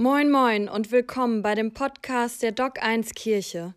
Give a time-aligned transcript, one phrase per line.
[0.00, 3.74] Moin, moin und willkommen bei dem Podcast der Doc 1 Kirche.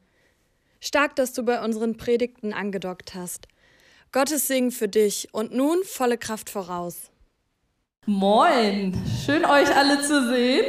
[0.79, 3.47] Stark, dass du bei unseren Predigten angedockt hast.
[4.11, 7.09] Gottes Segen für dich und nun volle Kraft voraus.
[8.05, 8.95] Moin,
[9.25, 10.63] schön euch alle zu sehen.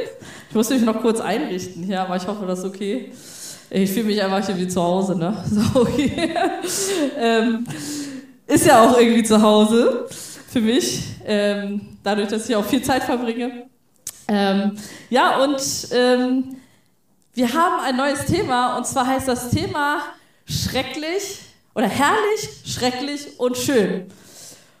[0.49, 3.11] Ich muss mich noch kurz einrichten hier, aber ich hoffe, das ist okay.
[3.69, 5.37] Ich fühle mich einfach hier wie zu Hause, ne?
[5.47, 6.33] So, okay.
[7.15, 7.67] ähm,
[8.47, 13.03] ist ja auch irgendwie zu Hause für mich, ähm, dadurch, dass ich auch viel Zeit
[13.03, 13.67] verbringe.
[14.27, 14.77] Ähm,
[15.09, 15.61] ja, und
[15.91, 16.57] ähm,
[17.33, 20.01] wir haben ein neues Thema und zwar heißt das Thema
[20.45, 21.39] schrecklich
[21.75, 24.07] oder herrlich, schrecklich und schön.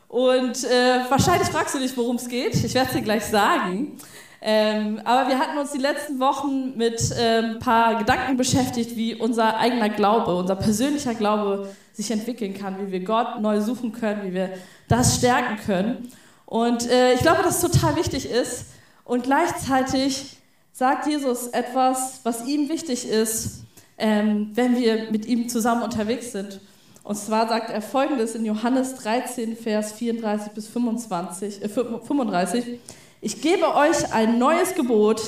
[0.07, 2.53] Und äh, wahrscheinlich fragst du dich, worum es geht.
[2.63, 3.97] Ich werde es dir gleich sagen.
[4.45, 9.15] Ähm, aber wir hatten uns die letzten Wochen mit ein ähm, paar Gedanken beschäftigt, wie
[9.15, 14.23] unser eigener Glaube, unser persönlicher Glaube sich entwickeln kann, wie wir Gott neu suchen können,
[14.23, 14.49] wie wir
[14.87, 16.11] das stärken können.
[16.45, 18.65] Und äh, ich glaube, dass es total wichtig ist.
[19.05, 20.37] Und gleichzeitig
[20.71, 23.63] sagt Jesus etwas, was ihm wichtig ist,
[23.97, 26.59] ähm, wenn wir mit ihm zusammen unterwegs sind.
[27.03, 32.79] Und zwar sagt er folgendes in Johannes 13, Vers 34 bis 25, äh, 35.
[33.21, 35.21] Ich gebe euch ein neues Gebot,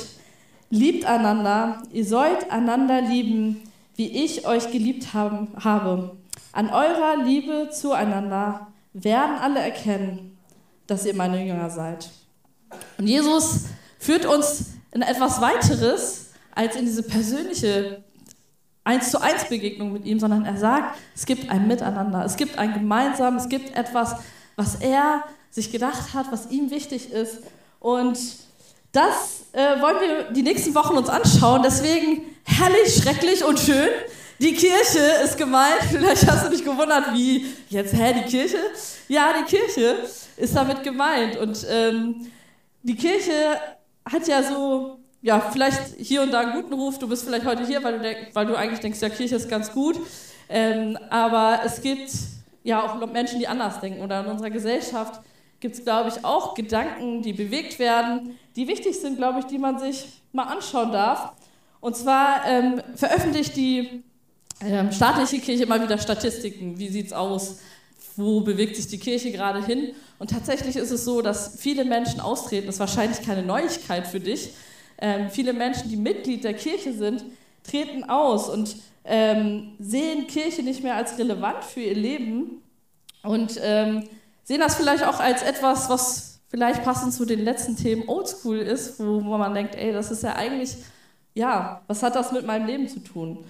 [0.70, 3.62] liebt einander, ihr sollt einander lieben,
[3.94, 6.16] wie ich euch geliebt haben, habe.
[6.52, 10.36] An eurer Liebe zueinander werden alle erkennen,
[10.86, 12.10] dass ihr meine Jünger seid.
[12.98, 13.64] Und Jesus
[13.98, 18.02] führt uns in etwas weiteres als in diese persönliche
[18.84, 22.56] eins zu eins Begegnung mit ihm, sondern er sagt, es gibt ein Miteinander, es gibt
[22.56, 24.14] ein gemeinsam, es gibt etwas,
[24.54, 27.38] was er sich gedacht hat, was ihm wichtig ist.
[27.80, 28.18] Und
[28.92, 31.62] das äh, wollen wir die nächsten Wochen uns anschauen.
[31.62, 33.88] Deswegen herrlich, schrecklich und schön.
[34.38, 35.82] Die Kirche ist gemeint.
[35.90, 38.58] Vielleicht hast du dich gewundert, wie jetzt, hä, die Kirche?
[39.08, 39.96] Ja, die Kirche
[40.36, 41.36] ist damit gemeint.
[41.36, 42.30] Und ähm,
[42.86, 43.60] die Kirche
[44.04, 47.00] hat ja so ja, vielleicht hier und da einen guten Ruf.
[47.00, 49.48] Du bist vielleicht heute hier, weil du, denk, weil du eigentlich denkst, ja, Kirche ist
[49.48, 49.98] ganz gut.
[50.48, 52.12] Ähm, aber es gibt
[52.62, 54.02] ja auch Menschen, die anders denken.
[54.02, 55.20] Oder in unserer Gesellschaft
[55.58, 59.58] gibt es, glaube ich, auch Gedanken, die bewegt werden, die wichtig sind, glaube ich, die
[59.58, 61.32] man sich mal anschauen darf.
[61.80, 64.04] Und zwar ähm, veröffentlicht die
[64.60, 66.78] ähm, staatliche Kirche immer wieder Statistiken.
[66.78, 67.58] Wie sieht es aus?
[68.16, 69.92] Wo bewegt sich die Kirche gerade hin?
[70.18, 72.66] Und tatsächlich ist es so, dass viele Menschen austreten.
[72.66, 74.50] Das ist wahrscheinlich keine Neuigkeit für dich.
[74.98, 77.24] Ähm, viele Menschen, die Mitglied der Kirche sind,
[77.62, 82.62] treten aus und ähm, sehen Kirche nicht mehr als relevant für ihr Leben
[83.22, 84.08] und ähm,
[84.44, 88.98] sehen das vielleicht auch als etwas, was vielleicht passend zu den letzten Themen oldschool ist,
[89.00, 90.76] wo, man denkt, ey, das ist ja eigentlich,
[91.34, 93.44] ja, was hat das mit meinem Leben zu tun?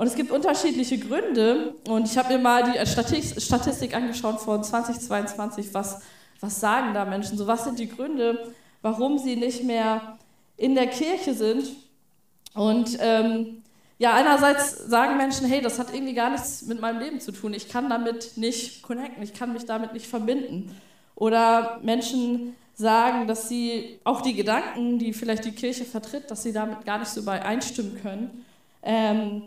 [0.00, 5.74] Und es gibt unterschiedliche Gründe und ich habe mir mal die Statistik angeschaut von 2022,
[5.74, 6.00] was,
[6.40, 8.50] was sagen da Menschen, so was sind die Gründe,
[8.80, 10.16] warum sie nicht mehr
[10.56, 11.66] in der Kirche sind.
[12.54, 13.62] Und ähm,
[13.98, 17.52] ja, einerseits sagen Menschen, hey, das hat irgendwie gar nichts mit meinem Leben zu tun.
[17.52, 20.74] Ich kann damit nicht connecten, ich kann mich damit nicht verbinden.
[21.14, 26.54] Oder Menschen sagen, dass sie auch die Gedanken, die vielleicht die Kirche vertritt, dass sie
[26.54, 28.46] damit gar nicht so übereinstimmen können.
[28.82, 29.42] Ähm,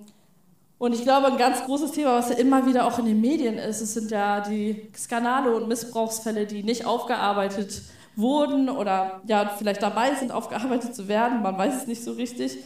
[0.83, 3.57] und ich glaube, ein ganz großes Thema, was ja immer wieder auch in den Medien
[3.57, 7.83] ist, es sind ja die Skandale und Missbrauchsfälle, die nicht aufgearbeitet
[8.17, 11.41] wurden oder ja, vielleicht dabei sind, aufgearbeitet zu werden.
[11.41, 12.57] Man weiß es nicht so richtig.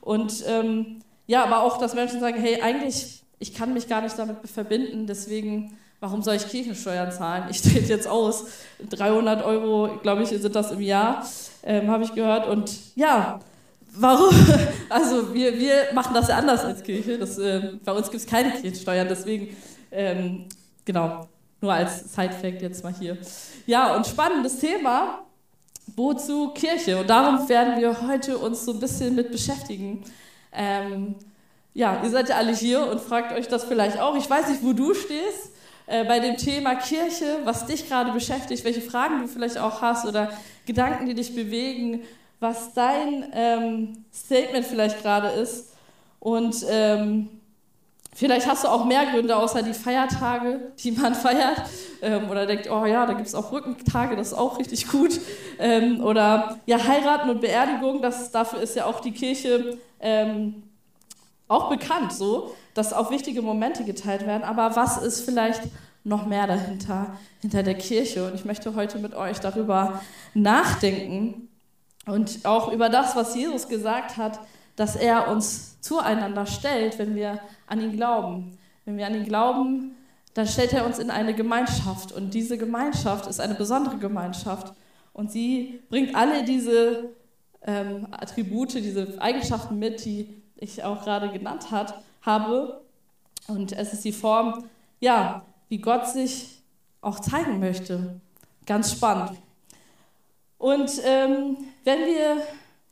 [0.00, 4.18] Und ähm, ja, aber auch, dass Menschen sagen, hey, eigentlich, ich kann mich gar nicht
[4.18, 7.48] damit verbinden, deswegen, warum soll ich Kirchensteuern zahlen?
[7.50, 8.46] Ich trete jetzt aus.
[8.88, 11.26] 300 Euro, glaube ich, sind das im Jahr,
[11.64, 12.48] ähm, habe ich gehört.
[12.48, 13.40] Und ja,
[13.94, 14.34] warum?
[14.90, 17.18] Also wir, wir machen das ja anders als Kirche.
[17.18, 19.54] Das, äh, bei uns gibt es keine Kirchensteuern, deswegen,
[19.92, 20.46] ähm,
[20.86, 21.28] genau,
[21.60, 23.18] nur als Side-Fact jetzt mal hier.
[23.66, 25.26] Ja, und spannendes Thema.
[25.94, 26.98] Wozu Kirche?
[26.98, 30.04] Und darum werden wir heute uns so ein bisschen mit beschäftigen.
[30.52, 31.16] Ähm,
[31.74, 34.16] ja, ihr seid ja alle hier und fragt euch das vielleicht auch.
[34.16, 35.52] Ich weiß nicht, wo du stehst
[35.86, 40.06] äh, bei dem Thema Kirche, was dich gerade beschäftigt, welche Fragen du vielleicht auch hast
[40.06, 40.32] oder
[40.66, 42.02] Gedanken, die dich bewegen,
[42.40, 45.74] was dein ähm, Statement vielleicht gerade ist.
[46.20, 47.28] Und ähm,
[48.18, 51.62] Vielleicht hast du auch mehr Gründe außer die Feiertage, die man feiert.
[52.02, 55.20] Ähm, oder denkt, oh ja, da gibt es auch Rückentage, das ist auch richtig gut.
[55.60, 60.64] Ähm, oder ja, heiraten und Beerdigung, das, dafür ist ja auch die Kirche ähm,
[61.46, 64.42] auch bekannt, so, dass auch wichtige Momente geteilt werden.
[64.42, 65.62] Aber was ist vielleicht
[66.02, 68.26] noch mehr dahinter, hinter der Kirche?
[68.26, 70.00] Und ich möchte heute mit euch darüber
[70.34, 71.47] nachdenken
[72.08, 74.40] und auch über das, was Jesus gesagt hat,
[74.76, 78.58] dass er uns zueinander stellt, wenn wir an ihn glauben.
[78.84, 79.96] Wenn wir an ihn glauben,
[80.34, 82.12] dann stellt er uns in eine Gemeinschaft.
[82.12, 84.72] Und diese Gemeinschaft ist eine besondere Gemeinschaft.
[85.12, 87.10] Und sie bringt alle diese
[87.62, 92.80] ähm, Attribute, diese Eigenschaften mit, die ich auch gerade genannt hat, habe.
[93.48, 94.64] Und es ist die Form,
[95.00, 96.62] ja, wie Gott sich
[97.00, 98.20] auch zeigen möchte.
[98.64, 99.32] Ganz spannend.
[100.58, 102.42] Und ähm, wenn wir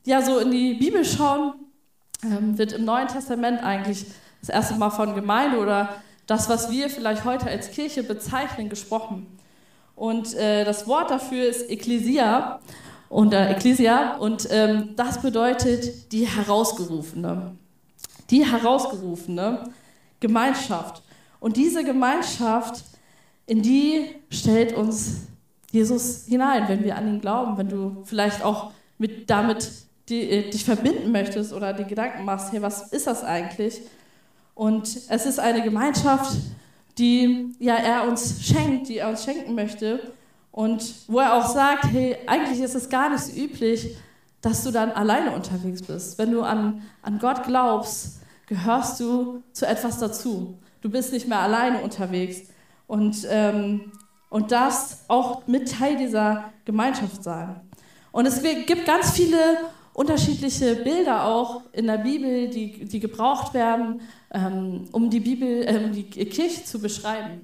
[0.05, 1.53] ja so in die Bibel schauen,
[2.23, 4.05] ähm, wird im Neuen Testament eigentlich
[4.39, 9.37] das erste Mal von Gemeinde oder das, was wir vielleicht heute als Kirche bezeichnen, gesprochen.
[9.95, 12.59] Und äh, das Wort dafür ist Ekklesia
[13.09, 17.55] und äh, Ecclesia und ähm, das bedeutet die Herausgerufene.
[18.29, 19.69] Die Herausgerufene
[20.19, 21.03] Gemeinschaft.
[21.39, 22.83] Und diese Gemeinschaft,
[23.45, 25.26] in die stellt uns
[25.77, 29.71] Jesus hinein, wenn wir an ihn glauben, wenn du vielleicht auch mit damit
[30.09, 33.81] die, äh, dich verbinden möchtest oder die Gedanken machst, hey, was ist das eigentlich?
[34.55, 36.35] Und es ist eine Gemeinschaft,
[36.97, 40.11] die ja er uns schenkt, die er uns schenken möchte
[40.51, 43.95] und wo er auch sagt, hey, eigentlich ist es gar nicht so üblich,
[44.41, 46.17] dass du dann alleine unterwegs bist.
[46.17, 50.57] Wenn du an, an Gott glaubst, gehörst du zu etwas dazu.
[50.81, 52.43] Du bist nicht mehr alleine unterwegs
[52.87, 53.91] und, ähm,
[54.29, 57.61] und darfst auch mit Teil dieser Gemeinschaft sein.
[58.11, 59.37] Und es gibt ganz viele
[59.93, 64.01] unterschiedliche Bilder auch in der Bibel, die, die gebraucht werden,
[64.31, 67.41] ähm, um die Bibel, äh, die Kirche zu beschreiben.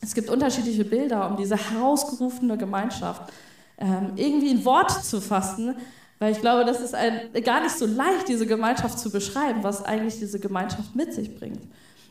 [0.00, 3.32] Es gibt unterschiedliche Bilder, um diese herausgerufene Gemeinschaft
[3.78, 5.76] ähm, irgendwie in Worte zu fassen,
[6.18, 9.84] weil ich glaube, das ist ein, gar nicht so leicht, diese Gemeinschaft zu beschreiben, was
[9.84, 11.60] eigentlich diese Gemeinschaft mit sich bringt.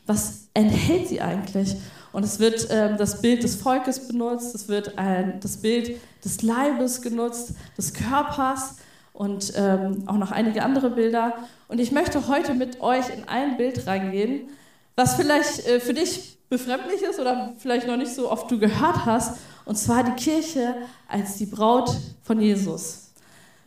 [0.06, 1.76] Was enthält sie eigentlich?
[2.14, 6.42] Und es wird ähm, das Bild des Volkes benutzt, es wird ein, das Bild des
[6.42, 8.76] Leibes genutzt, des Körpers
[9.12, 11.34] und ähm, auch noch einige andere Bilder.
[11.66, 14.48] Und ich möchte heute mit euch in ein Bild reingehen,
[14.94, 19.06] was vielleicht äh, für dich befremdlich ist oder vielleicht noch nicht so oft du gehört
[19.06, 20.76] hast, und zwar die Kirche
[21.08, 21.90] als die Braut
[22.22, 23.10] von Jesus.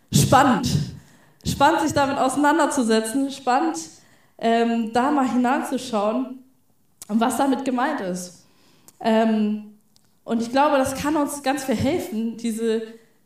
[0.10, 0.70] Spannend.
[1.46, 3.78] Spannend, sich damit auseinanderzusetzen, spannend,
[4.38, 6.46] ähm, da mal hineinzuschauen,
[7.10, 8.37] was damit gemeint ist.
[9.00, 9.78] Ähm,
[10.24, 12.82] und ich glaube, das kann uns ganz viel helfen, diese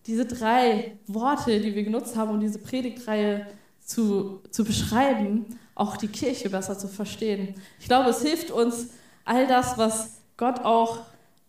[0.06, 3.48] diese drei Worte, die wir genutzt haben, um diese Predigtreihe
[3.84, 5.46] zu, zu beschreiben,
[5.76, 7.56] auch die Kirche besser zu verstehen.
[7.80, 8.90] Ich glaube, es hilft uns,
[9.26, 11.00] all das, was Gott auch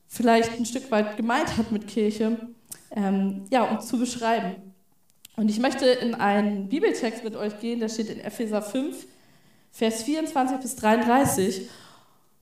[0.07, 2.39] vielleicht ein Stück weit gemeint hat mit Kirche,
[2.91, 4.57] ähm, ja, um zu beschreiben.
[5.37, 9.07] Und ich möchte in einen Bibeltext mit euch gehen, der steht in Epheser 5,
[9.71, 11.71] Vers 24 bis 33.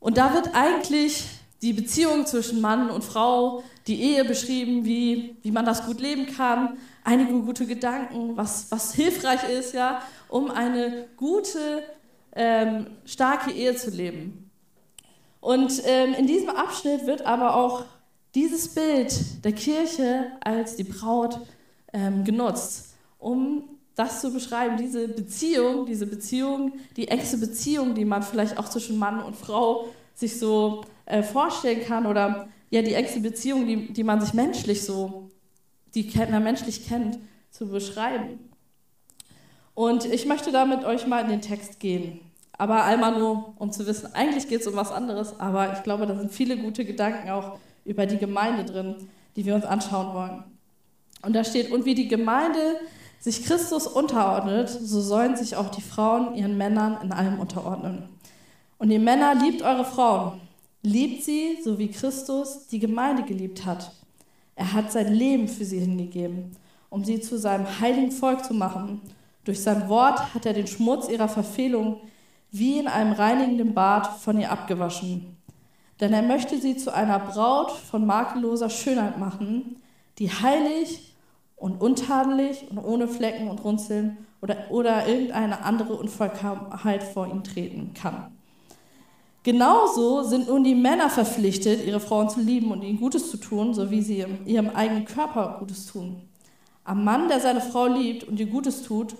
[0.00, 1.24] Und da wird eigentlich
[1.62, 6.26] die Beziehung zwischen Mann und Frau, die Ehe beschrieben, wie, wie man das gut leben
[6.26, 11.82] kann, einige gute Gedanken, was, was hilfreich ist, ja, um eine gute,
[12.34, 14.50] ähm, starke Ehe zu leben.
[15.40, 17.84] Und ähm, in diesem Abschnitt wird aber auch
[18.34, 21.40] dieses Bild der Kirche als die Braut
[21.92, 23.64] ähm, genutzt, um
[23.96, 28.98] das zu beschreiben, diese Beziehung, diese Beziehung, die engste Beziehung, die man vielleicht auch zwischen
[28.98, 34.04] Mann und Frau sich so äh, vorstellen kann oder ja die engste Beziehung, die, die
[34.04, 35.30] man sich menschlich so,
[35.94, 37.18] die man menschlich kennt,
[37.50, 38.38] zu beschreiben.
[39.74, 42.20] Und ich möchte da mit euch mal in den Text gehen.
[42.52, 46.06] Aber einmal nur, um zu wissen, eigentlich geht es um was anderes, aber ich glaube,
[46.06, 48.96] da sind viele gute Gedanken auch über die Gemeinde drin,
[49.34, 50.44] die wir uns anschauen wollen.
[51.22, 52.76] Und da steht, und wie die Gemeinde
[53.18, 58.08] sich Christus unterordnet, so sollen sich auch die Frauen ihren Männern in allem unterordnen.
[58.78, 60.40] Und ihr Männer liebt eure Frauen,
[60.82, 63.92] Liebt sie, so wie Christus die Gemeinde geliebt hat.
[64.54, 66.56] Er hat sein Leben für sie hingegeben,
[66.88, 69.02] um sie zu seinem heiligen Volk zu machen.
[69.44, 72.00] Durch sein Wort hat er den Schmutz ihrer Verfehlung
[72.50, 75.36] wie in einem reinigenden Bad von ihr abgewaschen.
[76.00, 79.76] Denn er möchte sie zu einer Braut von makelloser Schönheit machen,
[80.18, 81.14] die heilig
[81.56, 87.92] und untadelig und ohne Flecken und Runzeln oder, oder irgendeine andere Unvollkommenheit vor ihm treten
[87.92, 88.32] kann.
[89.42, 93.72] Genauso sind nun die Männer verpflichtet, ihre Frauen zu lieben und ihnen Gutes zu tun,
[93.72, 96.20] so wie sie ihrem eigenen Körper Gutes tun.
[96.84, 99.14] Am Mann, der seine Frau liebt und ihr Gutes tut,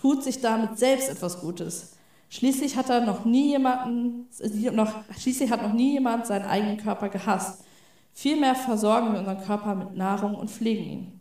[0.00, 1.92] tut sich damit selbst etwas Gutes.
[2.30, 4.28] Schließlich hat er noch nie jemanden,
[4.72, 7.64] noch, schließlich hat noch nie jemand seinen eigenen Körper gehasst.
[8.12, 11.20] Vielmehr versorgen wir unseren Körper mit Nahrung und pflegen ihn.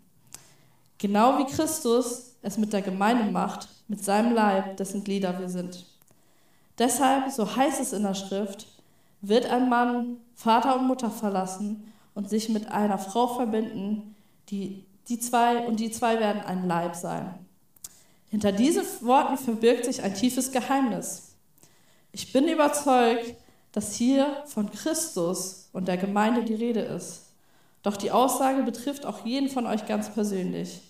[0.97, 5.85] Genau wie Christus es mit der Gemeinde macht, mit seinem Leib, dessen Glieder wir sind.
[6.77, 8.67] Deshalb, so heißt es in der Schrift,
[9.21, 14.15] wird ein Mann Vater und Mutter verlassen und sich mit einer Frau verbinden,
[14.49, 17.33] die, die zwei, und die zwei werden ein Leib sein.
[18.29, 21.35] Hinter diesen Worten verbirgt sich ein tiefes Geheimnis.
[22.11, 23.35] Ich bin überzeugt,
[23.71, 27.27] dass hier von Christus und der Gemeinde die Rede ist.
[27.83, 30.81] Doch die Aussage betrifft auch jeden von euch ganz persönlich.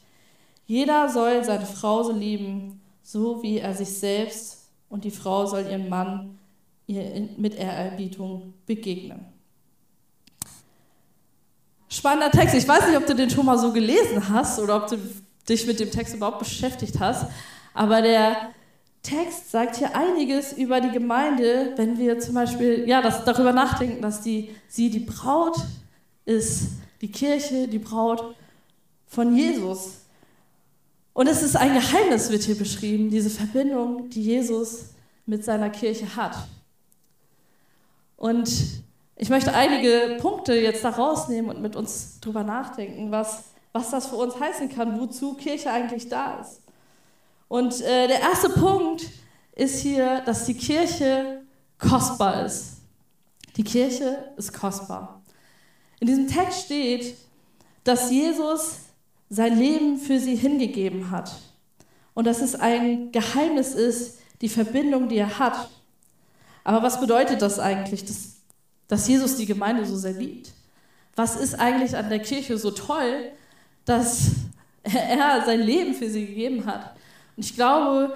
[0.66, 4.57] Jeder soll seine Frau so lieben, so wie er sich selbst
[4.90, 6.38] und die Frau soll ihrem Mann
[6.88, 9.26] mit Ehrerbietung begegnen.
[11.90, 12.56] Spannender Text.
[12.56, 14.98] Ich weiß nicht, ob du den schon mal so gelesen hast oder ob du
[15.48, 17.28] dich mit dem Text überhaupt beschäftigt hast,
[17.74, 18.52] aber der
[19.02, 24.02] Text sagt hier einiges über die Gemeinde, wenn wir zum Beispiel ja, das, darüber nachdenken,
[24.02, 25.56] dass die, sie die Braut
[26.26, 28.36] ist, die Kirche, die Braut
[29.06, 30.07] von Jesus.
[31.18, 34.90] Und es ist ein Geheimnis, wird hier beschrieben, diese Verbindung, die Jesus
[35.26, 36.38] mit seiner Kirche hat.
[38.18, 38.48] Und
[39.16, 44.06] ich möchte einige Punkte jetzt da rausnehmen und mit uns drüber nachdenken, was, was das
[44.06, 46.62] für uns heißen kann, wozu Kirche eigentlich da ist.
[47.48, 49.10] Und äh, der erste Punkt
[49.56, 51.42] ist hier, dass die Kirche
[51.80, 52.74] kostbar ist.
[53.56, 55.24] Die Kirche ist kostbar.
[56.00, 57.18] In diesem Text steht,
[57.84, 58.87] dass Jesus
[59.30, 61.36] sein Leben für sie hingegeben hat
[62.14, 65.70] und dass es ein Geheimnis ist, die Verbindung, die er hat.
[66.64, 68.36] Aber was bedeutet das eigentlich, dass,
[68.88, 70.52] dass Jesus die Gemeinde so sehr liebt?
[71.16, 73.32] Was ist eigentlich an der Kirche so toll,
[73.86, 74.32] dass
[74.84, 76.96] er sein Leben für sie gegeben hat?
[77.36, 78.16] Und ich glaube,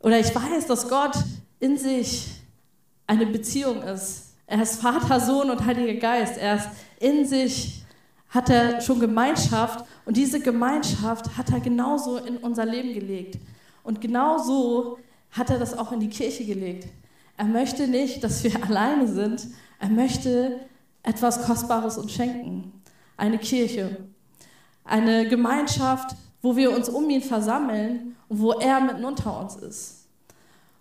[0.00, 1.16] oder ich weiß, dass Gott
[1.60, 2.26] in sich
[3.06, 4.34] eine Beziehung ist.
[4.46, 6.36] Er ist Vater, Sohn und Heiliger Geist.
[6.36, 6.68] Er ist
[7.00, 7.84] in sich,
[8.28, 13.38] hat er schon Gemeinschaft und diese Gemeinschaft hat er genauso in unser Leben gelegt.
[13.82, 14.98] Und genauso
[15.30, 16.88] hat er das auch in die Kirche gelegt.
[17.36, 19.46] Er möchte nicht, dass wir alleine sind.
[19.78, 20.60] Er möchte
[21.02, 22.82] etwas Kostbares uns schenken.
[23.16, 23.96] Eine Kirche.
[24.84, 30.06] Eine Gemeinschaft, wo wir uns um ihn versammeln und wo er mitten unter uns ist.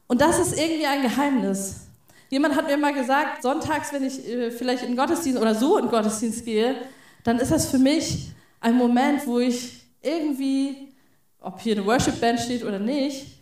[0.07, 1.87] Und das ist irgendwie ein Geheimnis.
[2.29, 5.87] Jemand hat mir mal gesagt, sonntags, wenn ich äh, vielleicht in Gottesdienst oder so in
[5.87, 6.75] Gottesdienst gehe,
[7.23, 8.32] dann ist das für mich
[8.63, 10.93] ein Moment, wo ich irgendwie,
[11.39, 13.39] ob hier eine Worship-Band steht oder nicht,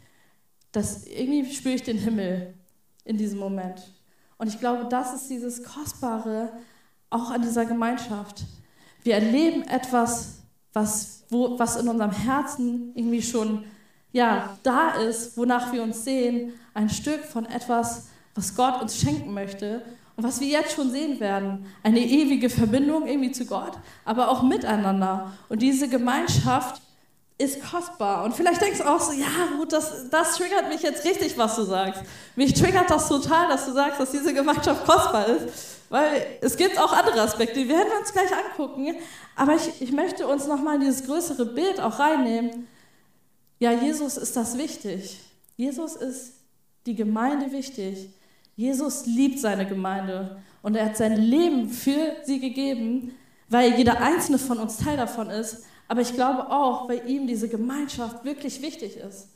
[0.71, 2.55] dass irgendwie spüre ich den Himmel
[3.05, 3.93] in diesem Moment.
[4.37, 6.51] Und ich glaube, das ist dieses Kostbare
[7.11, 8.43] auch an dieser Gemeinschaft.
[9.03, 10.41] Wir erleben etwas,
[10.73, 13.63] was, wo, was in unserem Herzen irgendwie schon
[14.13, 19.33] ja, da ist, wonach wir uns sehen, ein Stück von etwas, was Gott uns schenken
[19.33, 19.83] möchte
[20.23, 21.65] was wir jetzt schon sehen werden.
[21.83, 23.73] Eine ewige Verbindung irgendwie zu Gott,
[24.05, 25.33] aber auch miteinander.
[25.49, 26.81] Und diese Gemeinschaft
[27.37, 28.23] ist kostbar.
[28.23, 31.55] Und vielleicht denkst du auch so, ja, gut, das, das triggert mich jetzt richtig, was
[31.55, 32.03] du sagst.
[32.35, 35.47] Mich triggert das total, dass du sagst, dass diese Gemeinschaft kostbar ist.
[35.89, 38.95] Weil es gibt auch andere Aspekte, die werden wir uns gleich angucken.
[39.35, 42.67] Aber ich, ich möchte uns nochmal in dieses größere Bild auch reinnehmen.
[43.59, 45.19] Ja, Jesus ist das wichtig.
[45.57, 46.33] Jesus ist
[46.85, 48.09] die Gemeinde wichtig.
[48.61, 53.15] Jesus liebt seine Gemeinde und er hat sein Leben für sie gegeben,
[53.49, 55.63] weil jeder einzelne von uns Teil davon ist.
[55.87, 59.29] Aber ich glaube auch, weil ihm diese Gemeinschaft wirklich wichtig ist.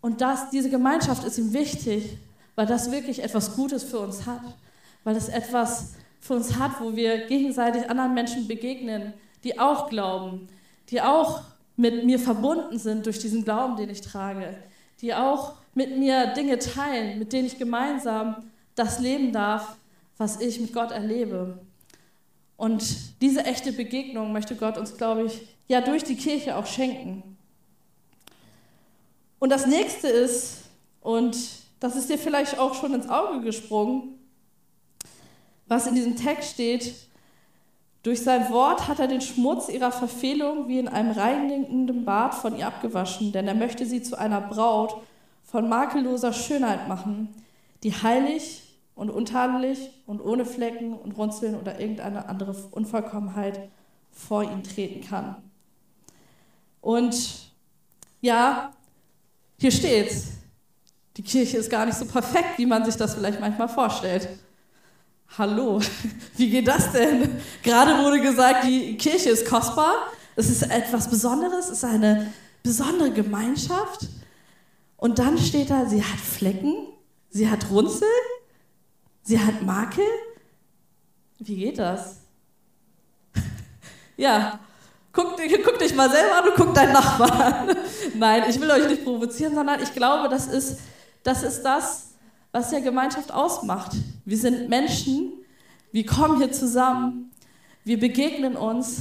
[0.00, 2.16] Und das, diese Gemeinschaft ist ihm wichtig,
[2.54, 4.42] weil das wirklich etwas Gutes für uns hat
[5.06, 10.48] weil es etwas für uns hat, wo wir gegenseitig anderen Menschen begegnen, die auch glauben,
[10.90, 11.42] die auch
[11.76, 14.56] mit mir verbunden sind durch diesen Glauben, den ich trage,
[15.00, 19.76] die auch mit mir Dinge teilen, mit denen ich gemeinsam das leben darf,
[20.16, 21.58] was ich mit Gott erlebe.
[22.56, 27.36] Und diese echte Begegnung möchte Gott uns, glaube ich, ja durch die Kirche auch schenken.
[29.38, 30.62] Und das nächste ist,
[31.02, 31.36] und
[31.78, 34.18] das ist dir vielleicht auch schon ins Auge gesprungen,
[35.68, 36.94] was in diesem Text steht,
[38.02, 42.56] durch sein Wort hat er den Schmutz ihrer Verfehlung wie in einem reinigenden Bad von
[42.56, 45.02] ihr abgewaschen, denn er möchte sie zu einer Braut
[45.46, 47.34] von makelloser Schönheit machen,
[47.82, 53.68] die heilig und untadelig und ohne Flecken und Runzeln oder irgendeine andere Unvollkommenheit
[54.10, 55.36] vor ihn treten kann.
[56.80, 57.52] Und
[58.20, 58.72] ja,
[59.58, 60.28] hier steht's.
[61.16, 64.28] Die Kirche ist gar nicht so perfekt, wie man sich das vielleicht manchmal vorstellt.
[65.38, 65.80] Hallo,
[66.36, 67.40] wie geht das denn?
[67.62, 69.94] Gerade wurde gesagt, die Kirche ist kostbar,
[70.34, 74.08] es ist etwas Besonderes, es ist eine besondere Gemeinschaft.
[74.96, 76.74] Und dann steht da, sie hat Flecken,
[77.28, 78.08] sie hat Runzel,
[79.22, 80.04] sie hat Makel.
[81.38, 82.20] Wie geht das?
[84.16, 84.58] ja,
[85.12, 87.76] guck, guck dich mal selber an und guck deinen Nachbarn an.
[88.14, 90.78] Nein, ich will euch nicht provozieren, sondern ich glaube, das ist
[91.22, 92.06] das, ist das
[92.56, 93.92] was ja Gemeinschaft ausmacht.
[94.24, 95.30] Wir sind Menschen,
[95.92, 97.30] wir kommen hier zusammen,
[97.84, 99.00] wir begegnen uns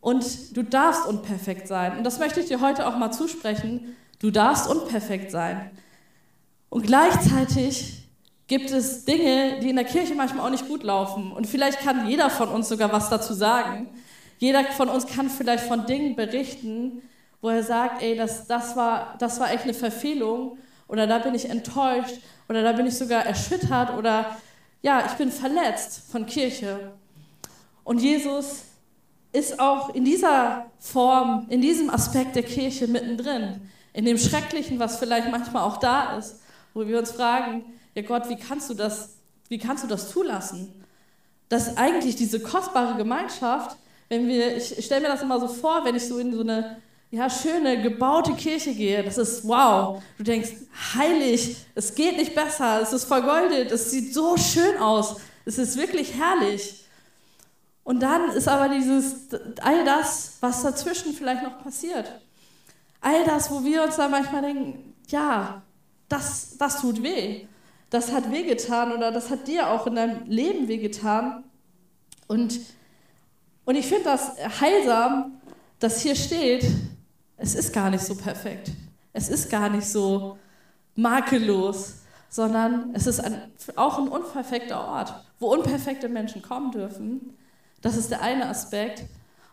[0.00, 1.98] und du darfst unperfekt sein.
[1.98, 3.96] Und das möchte ich dir heute auch mal zusprechen.
[4.18, 5.70] Du darfst unperfekt sein.
[6.68, 8.04] Und gleichzeitig
[8.46, 11.32] gibt es Dinge, die in der Kirche manchmal auch nicht gut laufen.
[11.32, 13.88] Und vielleicht kann jeder von uns sogar was dazu sagen.
[14.38, 17.02] Jeder von uns kann vielleicht von Dingen berichten
[17.40, 20.58] wo er sagt, ey, das, das, war, das war echt eine Verfehlung
[20.88, 22.16] oder da bin ich enttäuscht
[22.48, 24.36] oder da bin ich sogar erschüttert oder
[24.82, 26.92] ja, ich bin verletzt von Kirche.
[27.84, 28.64] Und Jesus
[29.32, 33.60] ist auch in dieser Form, in diesem Aspekt der Kirche mittendrin,
[33.98, 36.36] in dem Schrecklichen, was vielleicht manchmal auch da ist,
[36.72, 37.64] wo wir uns fragen,
[37.96, 39.16] ja Gott, wie kannst du das,
[39.48, 40.72] wie kannst du das zulassen?
[41.48, 43.76] Dass eigentlich diese kostbare Gemeinschaft,
[44.08, 46.76] wenn wir, ich, stelle mir das immer so vor, wenn ich so in so eine
[47.10, 50.00] ja, schöne, gebaute Kirche gehe, das ist wow.
[50.16, 50.50] Du denkst,
[50.94, 55.76] heilig, es geht nicht besser, es ist vergoldet, es sieht so schön aus, es ist
[55.76, 56.84] wirklich herrlich.
[57.82, 59.26] Und dann ist aber dieses,
[59.60, 62.20] all das, was dazwischen vielleicht noch passiert.
[63.00, 65.62] All das, wo wir uns dann manchmal denken, ja,
[66.08, 67.46] das, das tut weh.
[67.90, 71.44] Das hat wehgetan oder das hat dir auch in deinem Leben wehgetan.
[72.26, 72.60] Und,
[73.64, 75.40] und ich finde das heilsam,
[75.78, 76.66] dass hier steht,
[77.36, 78.72] es ist gar nicht so perfekt.
[79.12, 80.38] Es ist gar nicht so
[80.96, 83.40] makellos, sondern es ist ein,
[83.76, 87.36] auch ein unperfekter Ort, wo unperfekte Menschen kommen dürfen.
[87.80, 89.04] Das ist der eine Aspekt.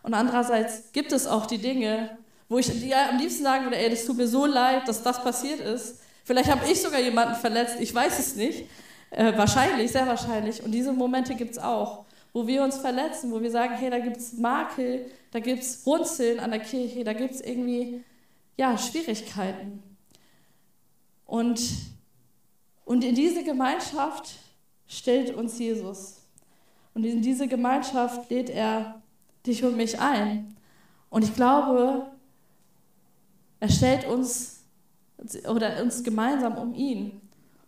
[0.02, 3.90] Und andererseits gibt es auch die Dinge, wo ich ja, am liebsten sagen würde, ey,
[3.90, 6.00] das tut mir so leid, dass das passiert ist.
[6.24, 8.66] Vielleicht habe ich sogar jemanden verletzt, ich weiß es nicht.
[9.10, 10.62] Äh, wahrscheinlich, sehr wahrscheinlich.
[10.62, 13.98] Und diese Momente gibt es auch, wo wir uns verletzen, wo wir sagen, hey, da
[13.98, 18.04] gibt es Makel, da gibt es Runzeln an der Kirche, da gibt es irgendwie
[18.56, 19.82] ja, Schwierigkeiten.
[21.24, 21.60] Und,
[22.84, 24.30] und in diese Gemeinschaft
[24.86, 26.22] stellt uns Jesus.
[26.94, 29.02] Und in diese Gemeinschaft lädt er
[29.46, 30.56] dich und mich ein.
[31.10, 32.06] Und ich glaube,
[33.60, 34.64] er stellt uns
[35.48, 37.20] oder uns gemeinsam um ihn,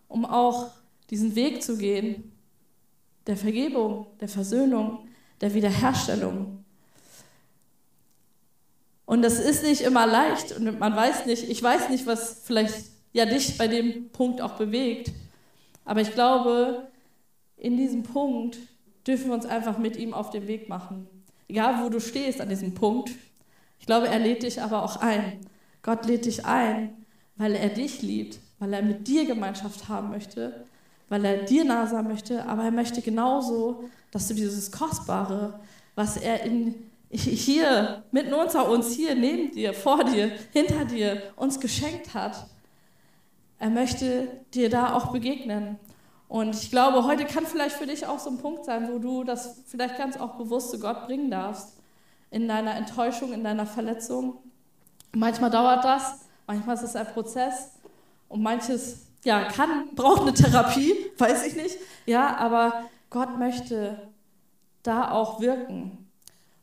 [0.06, 0.70] um auch
[1.10, 2.32] diesen Weg zu gehen,
[3.26, 5.08] der Vergebung, der Versöhnung,
[5.40, 6.64] der Wiederherstellung.
[9.06, 12.74] Und das ist nicht immer leicht und man weiß nicht, ich weiß nicht, was vielleicht
[13.12, 15.12] ja dich bei dem Punkt auch bewegt,
[15.86, 16.88] aber ich glaube,
[17.56, 18.58] in diesem Punkt
[19.06, 21.08] dürfen wir uns einfach mit ihm auf den Weg machen.
[21.48, 23.10] Egal, wo du stehst an diesem Punkt.
[23.80, 25.40] Ich glaube, er lädt dich aber auch ein.
[25.82, 30.64] Gott lädt dich ein, weil er dich liebt, weil er mit dir Gemeinschaft haben möchte,
[31.08, 35.60] weil er dir nah sein möchte, aber er möchte genauso, dass du dieses Kostbare,
[35.94, 36.74] was er in
[37.10, 42.46] hier, mitten unter uns, hier neben dir, vor dir, hinter dir uns geschenkt hat.
[43.58, 45.78] Er möchte dir da auch begegnen.
[46.28, 49.24] Und ich glaube, heute kann vielleicht für dich auch so ein Punkt sein, wo du
[49.24, 51.78] das vielleicht ganz auch bewusst zu Gott bringen darfst.
[52.30, 54.38] In deiner Enttäuschung, in deiner Verletzung.
[55.12, 57.70] Manchmal dauert das, manchmal ist es ein Prozess
[58.28, 61.76] und manches ja, kann, braucht eine Therapie, weiß ich nicht.
[62.06, 64.08] Ja, aber Gott möchte
[64.82, 66.08] da auch wirken.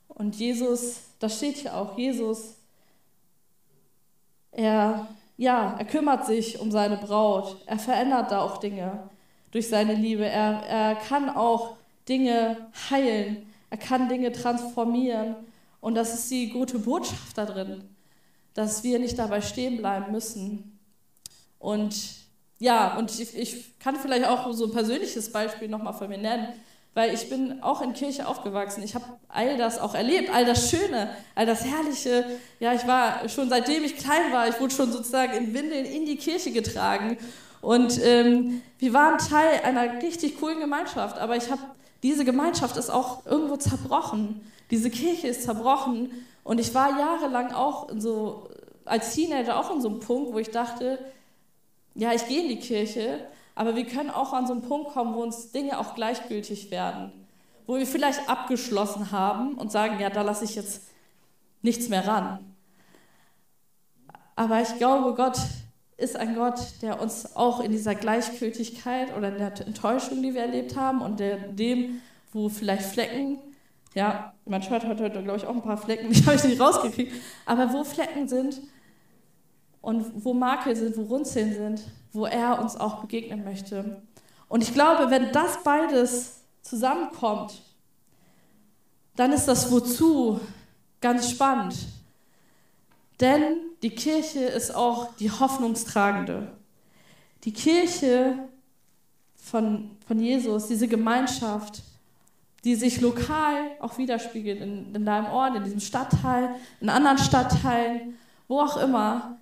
[0.07, 2.55] Und Jesus, das steht hier auch, Jesus,
[4.51, 7.57] er, ja, er kümmert sich um seine Braut.
[7.65, 9.09] Er verändert da auch Dinge
[9.51, 10.25] durch seine Liebe.
[10.25, 11.75] Er, er kann auch
[12.07, 13.51] Dinge heilen.
[13.69, 15.35] Er kann Dinge transformieren.
[15.81, 17.83] Und das ist die gute Botschaft da drin,
[18.55, 20.79] dass wir nicht dabei stehen bleiben müssen.
[21.59, 21.95] Und
[22.57, 26.47] ja, und ich, ich kann vielleicht auch so ein persönliches Beispiel nochmal von mir nennen
[26.95, 28.81] weil ich bin auch in Kirche aufgewachsen.
[28.81, 32.25] Ich habe all das auch erlebt, all das Schöne, all das Herrliche.
[32.61, 36.05] Ja, ich war schon seitdem ich klein war, ich wurde schon sozusagen in Windeln in
[36.05, 37.17] die Kirche getragen.
[37.61, 41.61] Und ähm, wir waren Teil einer richtig coolen Gemeinschaft, aber ich habe
[42.01, 44.39] diese Gemeinschaft ist auch irgendwo zerbrochen.
[44.71, 46.11] Diese Kirche ist zerbrochen
[46.45, 48.47] und ich war jahrelang auch so
[48.85, 50.99] als Teenager auch in so einem Punkt, wo ich dachte,
[51.95, 55.15] ja, ich gehe in die Kirche, aber wir können auch an so einen Punkt kommen,
[55.15, 57.11] wo uns Dinge auch gleichgültig werden.
[57.65, 60.83] Wo wir vielleicht abgeschlossen haben und sagen, ja, da lasse ich jetzt
[61.63, 62.39] nichts mehr ran.
[64.35, 65.39] Aber ich glaube, Gott
[65.97, 70.41] ist ein Gott, der uns auch in dieser Gleichgültigkeit oder in der Enttäuschung, die wir
[70.41, 72.01] erlebt haben und der, dem,
[72.33, 73.39] wo vielleicht Flecken,
[73.95, 76.59] ja, mein Shirt hat heute, glaube ich, auch ein paar Flecken, die habe ich nicht
[76.59, 77.13] rausgekriegt,
[77.45, 78.61] aber wo Flecken sind
[79.81, 81.81] und wo Makel sind, wo Runzeln sind,
[82.11, 84.01] wo er uns auch begegnen möchte.
[84.47, 87.61] Und ich glaube, wenn das beides zusammenkommt,
[89.15, 90.39] dann ist das Wozu
[90.99, 91.75] ganz spannend.
[93.21, 96.51] Denn die Kirche ist auch die Hoffnungstragende.
[97.45, 98.39] Die Kirche
[99.35, 101.83] von, von Jesus, diese Gemeinschaft,
[102.65, 108.17] die sich lokal auch widerspiegelt in, in deinem Ort, in diesem Stadtteil, in anderen Stadtteilen,
[108.47, 109.37] wo auch immer,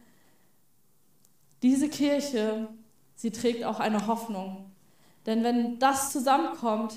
[1.62, 2.68] diese Kirche,
[3.16, 4.70] sie trägt auch eine Hoffnung.
[5.26, 6.96] Denn wenn das zusammenkommt,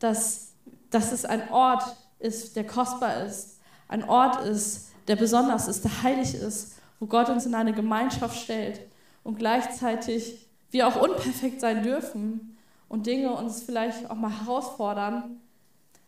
[0.00, 0.52] dass,
[0.90, 1.84] dass es ein Ort
[2.18, 7.28] ist, der kostbar ist, ein Ort ist, der besonders ist, der heilig ist, wo Gott
[7.28, 8.80] uns in eine Gemeinschaft stellt
[9.22, 12.55] und gleichzeitig wir auch unperfekt sein dürfen
[12.96, 15.38] und Dinge uns vielleicht auch mal herausfordern.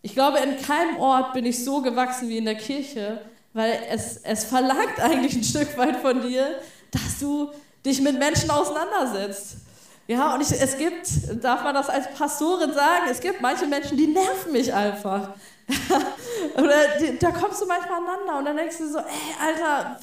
[0.00, 3.20] Ich glaube, in keinem Ort bin ich so gewachsen wie in der Kirche,
[3.52, 6.46] weil es, es verlangt eigentlich ein Stück weit von dir,
[6.90, 7.50] dass du
[7.84, 9.58] dich mit Menschen auseinandersetzt.
[10.06, 13.98] Ja, und ich, es gibt, darf man das als Pastorin sagen, es gibt manche Menschen,
[13.98, 15.34] die nerven mich einfach.
[16.56, 19.04] Oder die, da kommst du manchmal aneinander und dann denkst du so, ey,
[19.38, 19.98] Alter,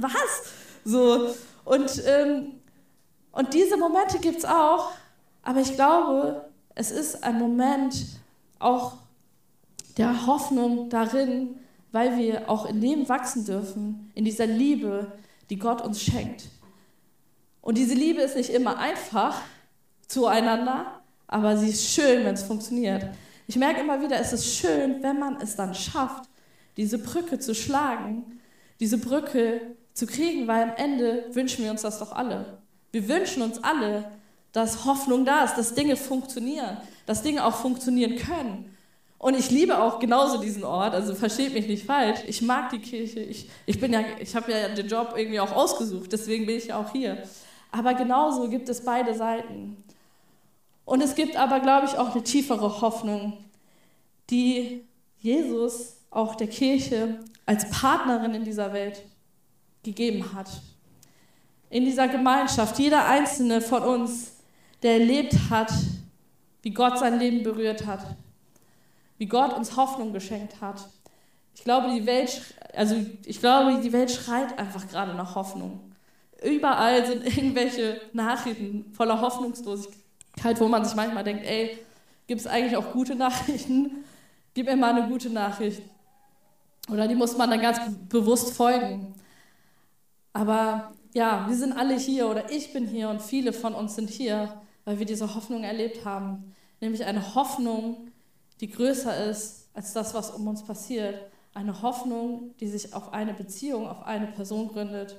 [0.00, 0.44] was?
[0.82, 1.34] So.
[1.66, 2.52] Und, ähm,
[3.32, 4.92] und diese Momente gibt es auch,
[5.42, 7.94] aber ich glaube, es ist ein Moment
[8.58, 8.94] auch
[9.96, 11.56] der Hoffnung darin,
[11.90, 15.12] weil wir auch in dem wachsen dürfen, in dieser Liebe,
[15.50, 16.44] die Gott uns schenkt.
[17.60, 19.40] Und diese Liebe ist nicht immer einfach
[20.06, 23.06] zueinander, aber sie ist schön, wenn es funktioniert.
[23.46, 26.28] Ich merke immer wieder, es ist schön, wenn man es dann schafft,
[26.76, 28.40] diese Brücke zu schlagen,
[28.80, 29.60] diese Brücke
[29.92, 32.58] zu kriegen, weil am Ende wünschen wir uns das doch alle.
[32.92, 34.10] Wir wünschen uns alle,
[34.52, 38.76] dass Hoffnung da ist, dass Dinge funktionieren, dass Dinge auch funktionieren können.
[39.18, 42.20] Und ich liebe auch genauso diesen Ort, also versteht mich nicht falsch.
[42.26, 43.20] Ich mag die Kirche.
[43.20, 46.80] Ich, ich, ja, ich habe ja den Job irgendwie auch ausgesucht, deswegen bin ich ja
[46.80, 47.22] auch hier.
[47.70, 49.76] Aber genauso gibt es beide Seiten.
[50.84, 53.34] Und es gibt aber, glaube ich, auch eine tiefere Hoffnung,
[54.28, 54.84] die
[55.20, 59.02] Jesus auch der Kirche als Partnerin in dieser Welt
[59.84, 60.48] gegeben hat.
[61.70, 64.31] In dieser Gemeinschaft, jeder einzelne von uns,
[64.82, 65.72] der erlebt hat,
[66.62, 68.16] wie Gott sein Leben berührt hat,
[69.18, 70.88] wie Gott uns Hoffnung geschenkt hat.
[71.54, 72.42] Ich glaube, die Welt,
[72.74, 75.92] also ich glaube, die Welt schreit einfach gerade nach Hoffnung.
[76.42, 81.78] Überall sind irgendwelche Nachrichten voller Hoffnungslosigkeit, wo man sich manchmal denkt, ey,
[82.26, 84.04] gibt es eigentlich auch gute Nachrichten?
[84.54, 85.82] Gib mir mal eine gute Nachricht.
[86.90, 89.14] Oder die muss man dann ganz bewusst folgen.
[90.32, 94.10] Aber ja, wir sind alle hier oder ich bin hier und viele von uns sind
[94.10, 96.54] hier, weil wir diese Hoffnung erlebt haben.
[96.80, 98.08] Nämlich eine Hoffnung,
[98.60, 101.18] die größer ist als das, was um uns passiert.
[101.54, 105.16] Eine Hoffnung, die sich auf eine Beziehung, auf eine Person gründet.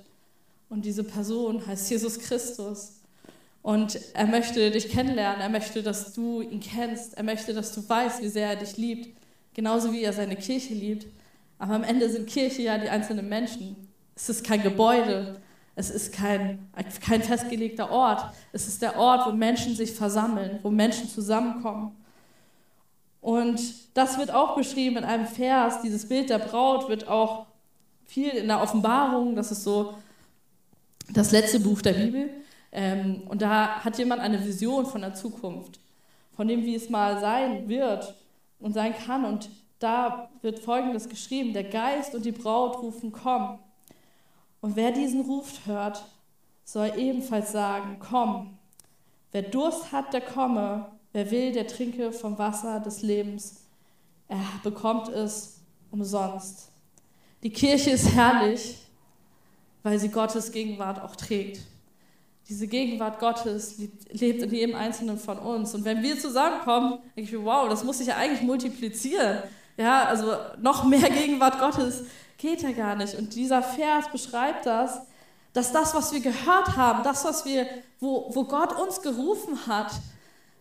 [0.69, 2.99] Und diese Person heißt Jesus Christus.
[3.61, 7.87] Und er möchte dich kennenlernen, er möchte, dass du ihn kennst, er möchte, dass du
[7.87, 9.17] weißt, wie sehr er dich liebt,
[9.53, 11.07] genauso wie er seine Kirche liebt.
[11.59, 13.87] Aber am Ende sind Kirche ja die einzelnen Menschen.
[14.15, 15.39] Es ist kein Gebäude,
[15.75, 16.69] es ist kein,
[17.01, 18.25] kein festgelegter Ort.
[18.51, 21.95] Es ist der Ort, wo Menschen sich versammeln, wo Menschen zusammenkommen.
[23.21, 23.59] Und
[23.93, 25.81] das wird auch beschrieben in einem Vers.
[25.81, 27.47] Dieses Bild der Braut wird auch
[28.05, 29.95] viel in der Offenbarung, das ist so
[31.11, 32.29] das letzte Buch der Bibel.
[32.71, 35.79] Ähm, und da hat jemand eine Vision von der Zukunft,
[36.35, 38.13] von dem, wie es mal sein wird
[38.59, 39.25] und sein kann.
[39.25, 43.59] Und da wird Folgendes geschrieben, der Geist und die Braut rufen, komm.
[44.63, 46.05] Und wer diesen Ruf hört,
[46.63, 48.57] soll ebenfalls sagen, komm.
[49.33, 50.89] Wer Durst hat, der komme.
[51.11, 53.65] Wer will, der trinke vom Wasser des Lebens.
[54.29, 55.59] Er bekommt es
[55.91, 56.69] umsonst.
[57.43, 58.77] Die Kirche ist herrlich,
[59.83, 61.59] weil sie Gottes Gegenwart auch trägt.
[62.47, 65.75] Diese Gegenwart Gottes lebt in jedem Einzelnen von uns.
[65.75, 69.39] Und wenn wir zusammenkommen, denke ich mir, wow, das muss sich ja eigentlich multiplizieren.
[69.75, 72.05] Ja, also noch mehr Gegenwart Gottes
[72.43, 73.15] geht ja gar nicht.
[73.15, 74.99] Und dieser Vers beschreibt das,
[75.53, 77.65] dass das, was wir gehört haben, das, was wir,
[78.01, 79.93] wo, wo Gott uns gerufen hat,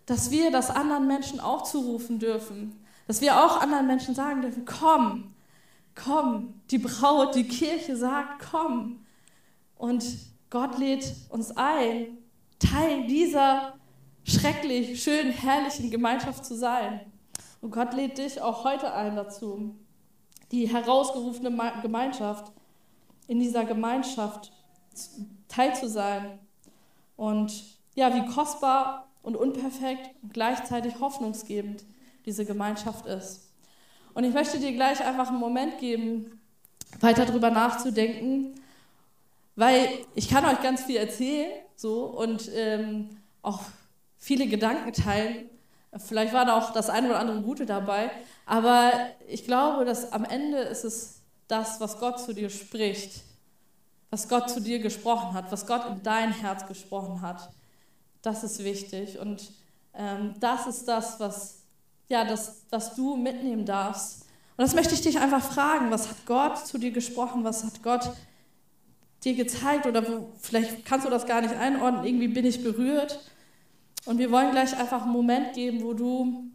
[0.06, 2.84] dass wir das anderen Menschen auch zurufen dürfen.
[3.08, 5.34] Dass wir auch anderen Menschen sagen dürfen, komm,
[5.96, 6.54] komm.
[6.70, 9.04] Die Braut, die Kirche sagt, komm.
[9.76, 10.04] Und
[10.50, 12.18] Gott lädt uns ein,
[12.60, 13.74] Teil dieser
[14.22, 17.00] schrecklich, schön, herrlichen Gemeinschaft zu sein.
[17.60, 19.74] Und Gott lädt dich auch heute ein dazu,
[20.52, 21.50] die herausgerufene
[21.82, 22.52] Gemeinschaft,
[23.26, 24.52] in dieser Gemeinschaft
[25.48, 26.38] teil zu sein.
[27.16, 31.84] Und ja, wie kostbar und unperfekt und gleichzeitig hoffnungsgebend
[32.26, 33.52] diese Gemeinschaft ist.
[34.14, 36.40] Und ich möchte dir gleich einfach einen Moment geben,
[37.00, 38.54] weiter darüber nachzudenken,
[39.56, 43.10] weil ich kann euch ganz viel erzählen so, und ähm,
[43.40, 43.60] auch
[44.18, 45.48] viele Gedanken teilen.
[45.98, 48.10] Vielleicht war da auch das eine oder andere Gute dabei,
[48.46, 48.92] aber
[49.28, 53.22] ich glaube, dass am Ende ist es das, was Gott zu dir spricht,
[54.10, 57.50] was Gott zu dir gesprochen hat, was Gott in dein Herz gesprochen hat.
[58.22, 59.52] Das ist wichtig und
[59.94, 61.62] ähm, das ist das, was,
[62.08, 64.22] ja, das, was du mitnehmen darfst.
[64.56, 67.82] Und das möchte ich dich einfach fragen, was hat Gott zu dir gesprochen, was hat
[67.82, 68.10] Gott
[69.24, 73.20] dir gezeigt oder wo, vielleicht kannst du das gar nicht einordnen, irgendwie bin ich berührt.
[74.04, 76.50] Und wir wollen gleich einfach einen Moment geben, wo du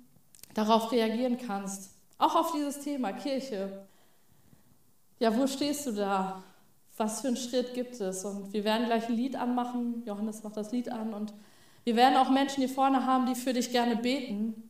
[0.54, 1.92] darauf reagieren kannst.
[2.18, 3.86] Auch auf dieses Thema Kirche.
[5.20, 6.44] ja, wo stehst du da?
[6.98, 8.26] Was für einen Schritt gibt es?
[8.26, 10.04] Und wir werden gleich ein Lied anmachen.
[10.06, 11.14] Johannes macht das Lied an.
[11.14, 11.34] Und
[11.84, 14.70] wir werden auch Menschen hier vorne haben, die für dich gerne beten.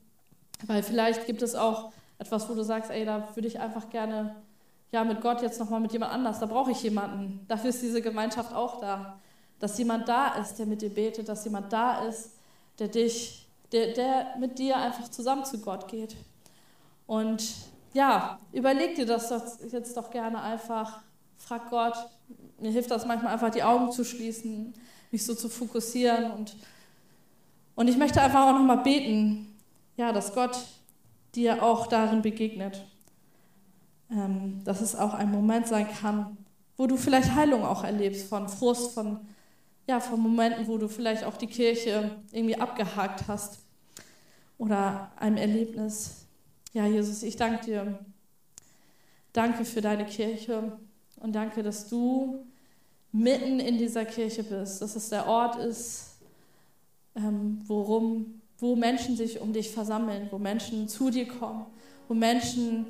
[0.66, 4.36] Weil vielleicht gibt es auch etwas, wo du sagst, ey, da würde ich einfach gerne
[4.92, 6.40] ja, mit Gott jetzt nochmal mit jemand anders.
[6.40, 7.46] Da brauche ich jemanden.
[7.48, 9.20] Dafür ist diese Gemeinschaft auch da.
[9.60, 12.37] Dass jemand da ist, der mit dir betet, dass jemand da ist,
[12.80, 16.16] der dich, der, der mit dir einfach zusammen zu Gott geht.
[17.06, 17.44] Und
[17.94, 19.32] ja, überleg dir das
[19.72, 21.02] jetzt doch gerne einfach.
[21.38, 21.96] Frag Gott.
[22.60, 24.74] Mir hilft das manchmal einfach, die Augen zu schließen,
[25.12, 26.32] mich so zu fokussieren.
[26.32, 26.56] Und,
[27.76, 29.56] und ich möchte einfach auch nochmal beten,
[29.96, 30.58] ja, dass Gott
[31.36, 32.84] dir auch darin begegnet.
[34.10, 36.38] Ähm, dass es auch ein Moment sein kann,
[36.78, 39.20] wo du vielleicht Heilung auch erlebst von Frust, von,
[39.88, 43.60] ja, von Momenten, wo du vielleicht auch die Kirche irgendwie abgehakt hast
[44.58, 46.26] oder einem Erlebnis.
[46.74, 48.00] Ja, Jesus, ich danke dir.
[49.32, 50.78] Danke für deine Kirche
[51.20, 52.46] und danke, dass du
[53.12, 56.18] mitten in dieser Kirche bist, dass es der Ort ist,
[57.16, 61.66] ähm, worum, wo Menschen sich um dich versammeln, wo Menschen zu dir kommen,
[62.08, 62.88] wo Menschen,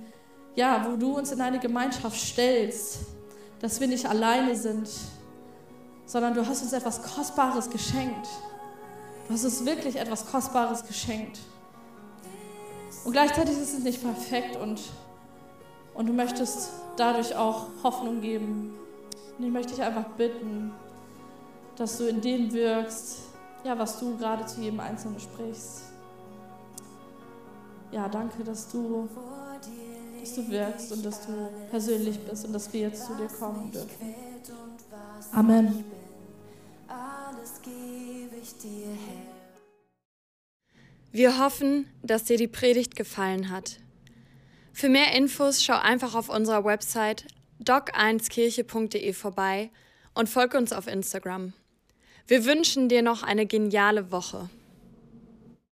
[0.55, 2.99] ja, wo du uns in eine Gemeinschaft stellst,
[3.60, 4.89] dass wir nicht alleine sind,
[6.08, 8.28] sondern du hast uns etwas Kostbares geschenkt.
[9.28, 11.38] Du hast uns wirklich etwas Kostbares geschenkt.
[13.04, 14.82] Und gleichzeitig ist es nicht perfekt und,
[15.93, 18.74] und du möchtest dadurch auch Hoffnung geben.
[19.38, 20.72] Und ich möchte dich einfach bitten,
[21.76, 23.20] dass du in dem wirkst,
[23.63, 25.82] ja, was du gerade zu jedem Einzelnen sprichst.
[27.91, 29.08] Ja, danke, dass du,
[30.20, 33.72] dass du wirkst und dass du persönlich bist und dass wir jetzt zu dir kommen
[33.72, 34.15] dürfen.
[35.34, 35.86] Amen.
[38.67, 39.21] Dir her.
[41.13, 43.77] Wir hoffen, dass dir die Predigt gefallen hat.
[44.73, 47.25] Für mehr Infos schau einfach auf unserer Website
[47.63, 49.71] doc1kirche.de vorbei
[50.13, 51.53] und folge uns auf Instagram.
[52.27, 54.49] Wir wünschen dir noch eine geniale Woche.